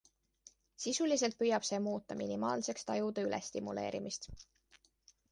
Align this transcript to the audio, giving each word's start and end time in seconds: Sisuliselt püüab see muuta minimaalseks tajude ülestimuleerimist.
Sisuliselt 0.83 1.35
püüab 1.41 1.67
see 1.67 1.77
muuta 1.87 2.17
minimaalseks 2.21 2.87
tajude 2.87 3.25
ülestimuleerimist. 3.27 4.27